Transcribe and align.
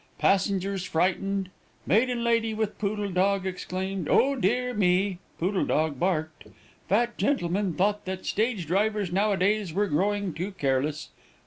Passengers 0.17 0.83
frightened. 0.83 1.51
Maiden 1.85 2.23
lady 2.23 2.55
with 2.55 2.79
poodle 2.79 3.11
dog 3.11 3.45
exclaimed, 3.45 4.07
'Oh, 4.09 4.35
dear 4.35 4.73
me!' 4.73 5.19
Poodle 5.37 5.63
dog 5.65 5.99
barked. 5.99 6.45
Fat 6.89 7.19
gentleman 7.19 7.75
thought 7.75 8.05
that 8.05 8.25
stage 8.25 8.65
drivers 8.65 9.11
now 9.11 9.31
a 9.33 9.37
days 9.37 9.73
were 9.73 9.85
growing 9.85 10.33
too 10.33 10.53
careless. 10.53 11.09